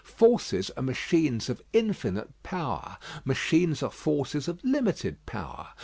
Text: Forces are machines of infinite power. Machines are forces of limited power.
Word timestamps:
Forces 0.03 0.71
are 0.75 0.81
machines 0.81 1.47
of 1.47 1.61
infinite 1.73 2.29
power. 2.41 2.97
Machines 3.23 3.83
are 3.83 3.91
forces 3.91 4.47
of 4.47 4.59
limited 4.63 5.23
power. 5.27 5.73